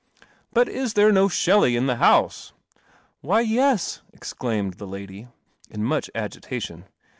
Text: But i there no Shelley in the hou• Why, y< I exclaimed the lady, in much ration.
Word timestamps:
But 0.51 0.67
i 0.67 0.83
there 0.95 1.11
no 1.11 1.27
Shelley 1.29 1.75
in 1.75 1.85
the 1.85 1.97
hou• 1.97 2.03
Why, 3.21 3.41
y< 3.43 3.59
I 3.61 3.77
exclaimed 4.13 4.79
the 4.79 4.87
lady, 4.87 5.27
in 5.69 5.83
much 5.83 6.09
ration. 6.15 6.85